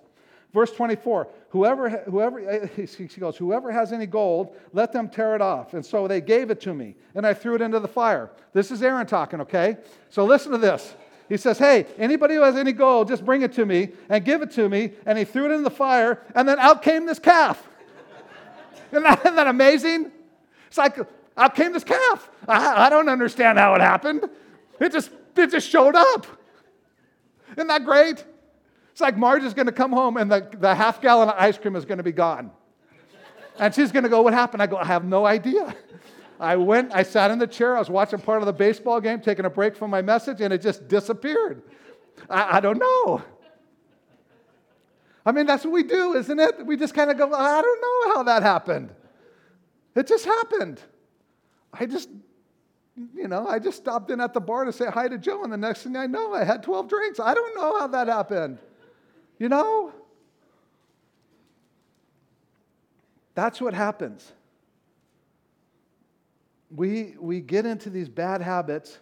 [0.53, 5.74] Verse 24, whoever, whoever, he goes, whoever has any gold, let them tear it off.
[5.76, 8.32] And so they gave it to me, and I threw it into the fire.
[8.53, 9.78] This is Aaron talking, okay?
[10.10, 10.95] So listen to this.
[11.30, 14.41] He says, Hey, anybody who has any gold, just bring it to me and give
[14.41, 14.93] it to me.
[15.05, 17.68] And he threw it in the fire, and then out came this calf.
[18.91, 20.11] Isn't, that, amazing?
[20.67, 20.97] It's like,
[21.38, 22.29] out came this calf.
[22.47, 24.29] I, I don't understand how it happened.
[24.79, 26.25] It just, it just showed up.
[27.51, 28.23] Isn't that great?
[28.91, 31.57] It's like Marge is going to come home and the, the half gallon of ice
[31.57, 32.51] cream is going to be gone.
[33.59, 34.61] And she's going to go, What happened?
[34.61, 35.75] I go, I have no idea.
[36.39, 39.21] I went, I sat in the chair, I was watching part of the baseball game,
[39.21, 41.63] taking a break from my message, and it just disappeared.
[42.29, 43.23] I, I don't know.
[45.28, 46.65] I mean, that's what we do, isn't it?
[46.65, 48.93] We just kind of go, I don't know how that happened.
[49.93, 50.80] It just happened.
[51.73, 52.07] I just,
[53.13, 55.51] you know, I just stopped in at the bar to say hi to Joe, and
[55.51, 57.19] the next thing I know, I had 12 drinks.
[57.19, 58.59] I don't know how that happened.
[59.38, 59.91] You know?
[63.36, 64.32] That's what happens.
[66.73, 68.97] We, we get into these bad habits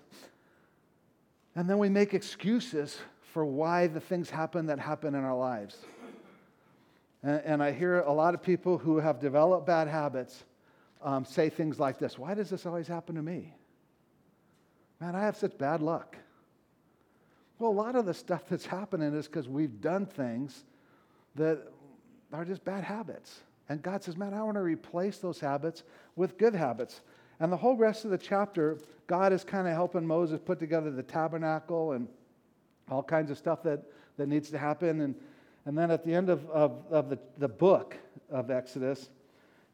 [1.56, 2.98] and then we make excuses
[3.32, 5.78] for why the things happen that happen in our lives.
[7.26, 10.46] And, and I hear a lot of people who have developed bad habits
[11.02, 13.54] um, say things like this Why does this always happen to me?
[15.02, 16.16] Man, I have such bad luck.
[17.58, 20.64] Well, a lot of the stuff that's happening is because we've done things
[21.36, 21.60] that
[22.32, 23.42] are just bad habits.
[23.68, 25.84] And God says, Man, I want to replace those habits
[26.16, 27.02] with good habits.
[27.40, 30.92] And the whole rest of the chapter, God is kind of helping Moses put together
[30.92, 32.08] the tabernacle and
[32.90, 33.82] all kinds of stuff that,
[34.16, 35.02] that needs to happen.
[35.02, 35.16] And,
[35.66, 37.98] and then at the end of, of, of the, the book
[38.30, 39.10] of Exodus,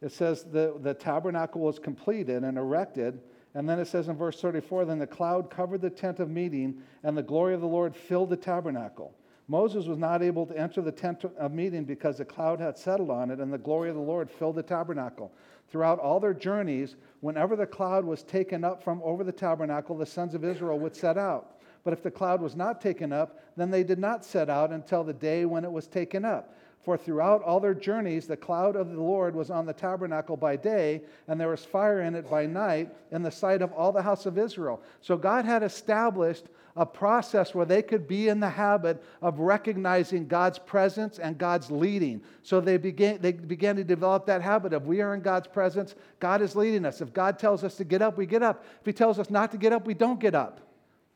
[0.01, 3.19] it says the, the tabernacle was completed and erected
[3.53, 6.81] and then it says in verse 34 Then the cloud covered the tent of meeting,
[7.03, 9.13] and the glory of the Lord filled the tabernacle.
[9.47, 13.09] Moses was not able to enter the tent of meeting because the cloud had settled
[13.09, 15.33] on it, and the glory of the Lord filled the tabernacle.
[15.67, 20.05] Throughout all their journeys, whenever the cloud was taken up from over the tabernacle, the
[20.05, 21.57] sons of Israel would set out.
[21.83, 25.03] But if the cloud was not taken up, then they did not set out until
[25.03, 26.55] the day when it was taken up.
[26.83, 30.55] For throughout all their journeys, the cloud of the Lord was on the tabernacle by
[30.55, 34.01] day, and there was fire in it by night, in the sight of all the
[34.01, 34.81] house of Israel.
[34.99, 40.27] So God had established a process where they could be in the habit of recognizing
[40.27, 42.21] God's presence and God's leading.
[42.41, 45.93] So they began, they began to develop that habit of we are in God's presence,
[46.19, 47.01] God is leading us.
[47.01, 48.65] If God tells us to get up, we get up.
[48.79, 50.61] If He tells us not to get up, we don't get up.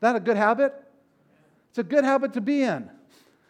[0.00, 0.74] That a good habit?
[1.70, 2.90] It's a good habit to be in.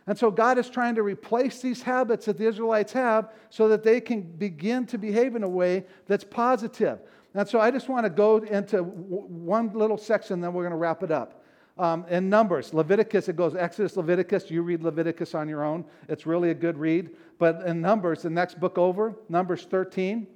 [0.07, 3.83] And so God is trying to replace these habits that the Israelites have so that
[3.83, 7.01] they can begin to behave in a way that's positive.
[7.35, 10.77] And so I just want to go into one little section, then we're going to
[10.77, 11.43] wrap it up.
[11.79, 14.51] Um, in Numbers, Leviticus, it goes Exodus, Leviticus.
[14.51, 15.85] You read Leviticus on your own.
[16.09, 17.11] It's really a good read.
[17.39, 20.27] But in Numbers, the next book over, Numbers 13,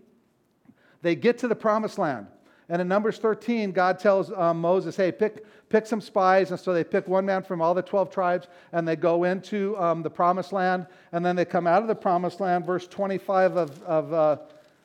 [1.01, 2.27] they get to the promised land.
[2.71, 6.53] And in Numbers 13, God tells um, Moses, hey, pick, pick some spies.
[6.53, 9.77] And so they pick one man from all the 12 tribes and they go into
[9.77, 10.87] um, the promised land.
[11.11, 14.37] And then they come out of the promised land, verse 25 of, of, uh,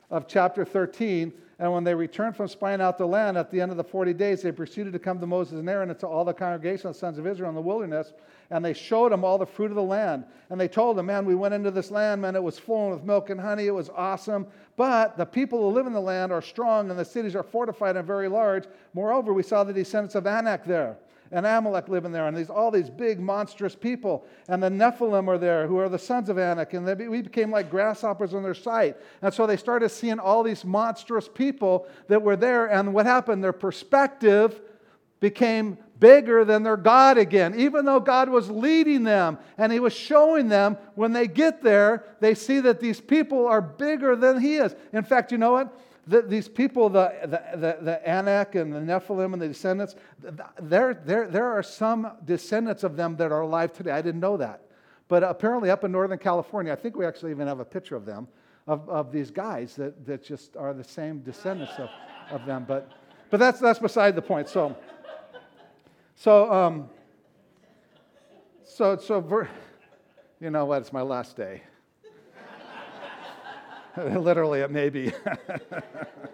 [0.09, 1.31] of chapter 13.
[1.57, 4.13] And when they returned from spying out the land at the end of the 40
[4.13, 6.93] days, they proceeded to come to Moses and Aaron and to all the congregation of
[6.93, 8.13] the sons of Israel in the wilderness
[8.51, 10.23] and they showed them all the fruit of the land.
[10.49, 13.03] And they told them, Man, we went into this land, man, it was flowing with
[13.03, 14.47] milk and honey, it was awesome.
[14.77, 17.95] But the people who live in the land are strong, and the cities are fortified
[17.95, 18.65] and very large.
[18.93, 20.97] Moreover, we saw the descendants of Anak there.
[21.31, 24.25] And Amalek living there, and these, all these big, monstrous people.
[24.47, 26.73] And the Nephilim are there, who are the sons of Anak.
[26.73, 28.97] And they, we became like grasshoppers in their sight.
[29.21, 32.67] And so they started seeing all these monstrous people that were there.
[32.67, 33.43] And what happened?
[33.43, 34.61] Their perspective
[35.19, 37.59] became bigger than their God again.
[37.59, 42.03] Even though God was leading them and He was showing them when they get there,
[42.19, 44.75] they see that these people are bigger than He is.
[44.93, 45.79] In fact, you know what?
[46.07, 49.95] The, these people, the, the, the, the Anak and the Nephilim and the descendants,
[50.61, 53.91] there, there, there are some descendants of them that are alive today.
[53.91, 54.61] I didn't know that.
[55.07, 58.05] But apparently, up in Northern California, I think we actually even have a picture of
[58.05, 58.27] them,
[58.67, 61.89] of, of these guys that, that just are the same descendants of,
[62.31, 62.65] of them.
[62.67, 62.91] But,
[63.29, 64.47] but that's, that's beside the point.
[64.47, 64.75] So,
[66.15, 66.89] so, um,
[68.63, 69.49] so, so, ver-
[70.39, 70.81] you know what?
[70.81, 71.61] It's my last day.
[73.97, 75.11] Literally, it may be.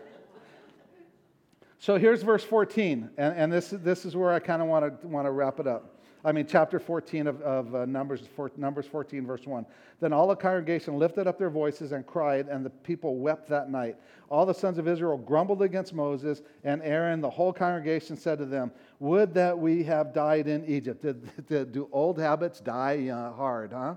[1.80, 5.08] so here's verse 14, and, and this, this is where I kind of want to
[5.08, 5.98] want to wrap it up.
[6.24, 9.66] I mean, chapter 14 of, of uh, Numbers, four, Numbers 14, verse 1.
[10.00, 13.72] Then all the congregation lifted up their voices and cried, and the people wept that
[13.72, 13.96] night.
[14.30, 17.22] All the sons of Israel grumbled against Moses and Aaron.
[17.22, 21.02] The whole congregation said to them, Would that we have died in Egypt.
[21.02, 23.96] Did, did, do old habits die uh, hard, huh?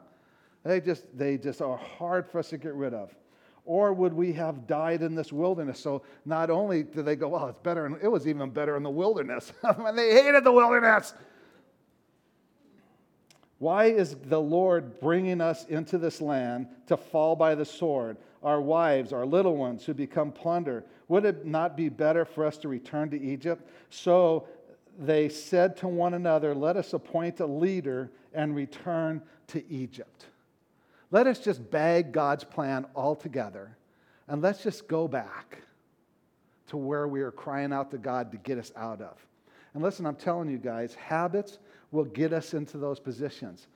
[0.65, 3.15] They just, they just are hard for us to get rid of.
[3.65, 5.81] Or would we have died in this wilderness?
[5.81, 8.91] So not only do they go, well, it's better, it was even better in the
[8.91, 9.53] wilderness.
[9.63, 11.15] and they hated the wilderness.
[13.59, 18.19] Why is the Lord bringing us into this land to fall by the sword?
[18.43, 20.85] Our wives, our little ones who become plunder.
[21.09, 23.67] Would it not be better for us to return to Egypt?
[23.89, 24.47] So
[24.99, 30.27] they said to one another, Let us appoint a leader and return to Egypt.
[31.11, 33.77] Let us just bag God's plan altogether
[34.29, 35.59] and let's just go back
[36.69, 39.17] to where we are crying out to God to get us out of.
[39.75, 41.59] And listen, I'm telling you guys, habits
[41.91, 43.67] will get us into those positions.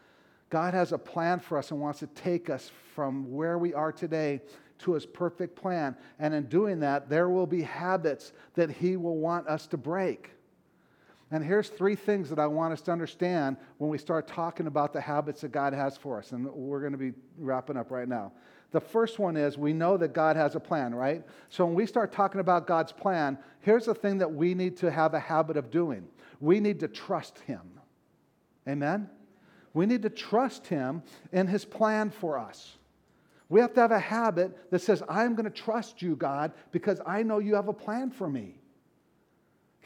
[0.50, 3.92] God has a plan for us and wants to take us from where we are
[3.92, 4.40] today
[4.78, 5.96] to his perfect plan.
[6.18, 10.30] And in doing that, there will be habits that he will want us to break.
[11.30, 14.92] And here's three things that I want us to understand when we start talking about
[14.92, 16.32] the habits that God has for us.
[16.32, 18.32] And we're going to be wrapping up right now.
[18.70, 21.22] The first one is we know that God has a plan, right?
[21.48, 24.90] So when we start talking about God's plan, here's the thing that we need to
[24.90, 26.06] have a habit of doing
[26.40, 27.60] we need to trust Him.
[28.68, 29.10] Amen?
[29.74, 31.02] We need to trust Him
[31.32, 32.76] in His plan for us.
[33.48, 37.00] We have to have a habit that says, I'm going to trust you, God, because
[37.06, 38.57] I know you have a plan for me.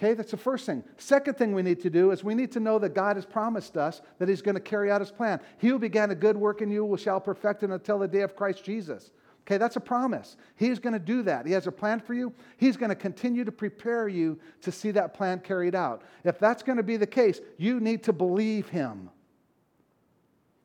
[0.03, 0.83] Okay, that's the first thing.
[0.97, 3.77] Second thing we need to do is we need to know that God has promised
[3.77, 5.39] us that He's going to carry out His plan.
[5.59, 8.35] He who began a good work in you shall perfect it until the day of
[8.35, 9.13] Christ Jesus.
[9.43, 10.37] Okay, that's a promise.
[10.57, 11.47] He's going to do that.
[11.47, 12.33] He has a plan for you.
[12.57, 16.03] He's going to continue to prepare you to see that plan carried out.
[16.25, 19.09] If that's going to be the case, you need to believe Him.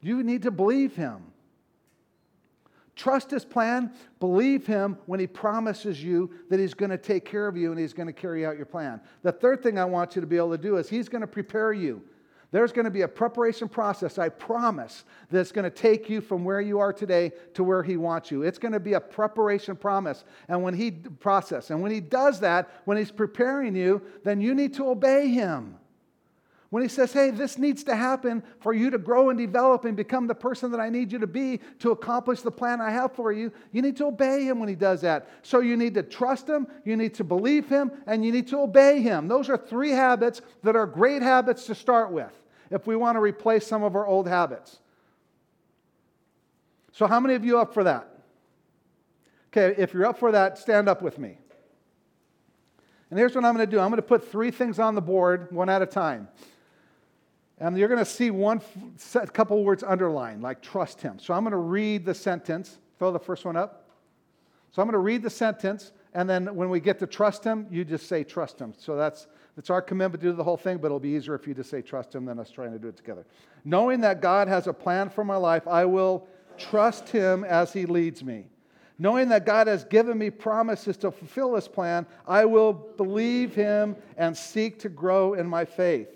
[0.02, 1.22] You need to believe Him.
[2.98, 3.94] Trust His plan.
[4.20, 7.80] Believe Him when He promises you that He's going to take care of you and
[7.80, 9.00] He's going to carry out your plan.
[9.22, 11.28] The third thing I want you to be able to do is He's going to
[11.28, 12.02] prepare you.
[12.52, 16.46] There's going to be a preparation process, I promise, that's going to take you from
[16.46, 18.42] where you are today to where He wants you.
[18.42, 20.24] It's going to be a preparation promise.
[20.48, 24.56] And when He process, and when He does that, when He's preparing you, then you
[24.56, 25.76] need to obey Him.
[26.70, 29.96] When he says, hey, this needs to happen for you to grow and develop and
[29.96, 33.14] become the person that I need you to be to accomplish the plan I have
[33.14, 35.30] for you, you need to obey him when he does that.
[35.44, 38.60] So you need to trust him, you need to believe him, and you need to
[38.60, 39.30] obey him.
[39.30, 42.34] Those are three habits that are great habits to start with
[42.70, 44.80] if we want to replace some of our old habits.
[46.92, 48.10] So, how many of you up for that?
[49.56, 51.38] Okay, if you're up for that, stand up with me.
[53.10, 55.02] And here's what I'm going to do I'm going to put three things on the
[55.02, 56.28] board, one at a time.
[57.60, 58.62] And you're going to see one
[59.16, 61.18] a couple words underlined, like trust him.
[61.20, 62.78] So I'm going to read the sentence.
[63.00, 63.88] Throw the first one up.
[64.72, 67.66] So I'm going to read the sentence, and then when we get to trust him,
[67.72, 68.74] you just say trust him.
[68.78, 71.48] So that's, that's our commitment to do the whole thing, but it'll be easier if
[71.48, 73.26] you just say trust him than us trying to do it together.
[73.66, 76.28] Knowing that God has a plan for my life, I will
[76.58, 78.46] trust him as he leads me.
[79.00, 83.96] Knowing that God has given me promises to fulfill this plan, I will believe him
[84.18, 86.10] and seek to grow in my faith.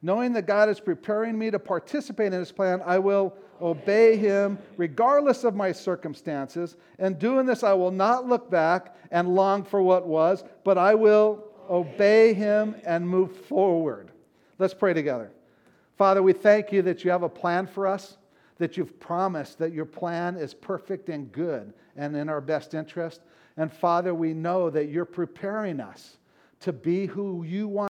[0.00, 4.58] Knowing that God is preparing me to participate in his plan, I will obey him
[4.76, 6.76] regardless of my circumstances.
[6.98, 10.94] And doing this, I will not look back and long for what was, but I
[10.94, 14.10] will obey him and move forward.
[14.58, 15.32] Let's pray together.
[15.96, 18.18] Father, we thank you that you have a plan for us,
[18.58, 23.20] that you've promised that your plan is perfect and good and in our best interest.
[23.56, 26.18] And Father, we know that you're preparing us
[26.60, 27.86] to be who you want.